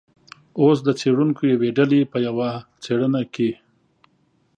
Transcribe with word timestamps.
اوس 0.59 0.77
د 0.83 0.89
څیړونکو 0.99 1.41
یوې 1.53 1.69
ډلې 1.77 2.01
په 2.11 2.17
یوه 2.27 2.49
څیړنه 2.83 3.21
کې 3.33 3.51